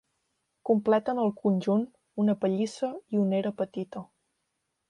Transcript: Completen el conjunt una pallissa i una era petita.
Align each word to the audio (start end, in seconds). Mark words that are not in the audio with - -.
Completen 0.69 1.21
el 1.25 1.29
conjunt 1.43 1.85
una 2.25 2.37
pallissa 2.47 2.93
i 3.17 3.23
una 3.27 3.41
era 3.43 3.55
petita. 3.63 4.07